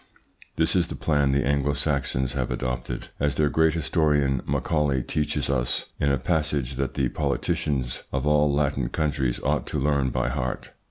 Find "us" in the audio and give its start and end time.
5.47-5.85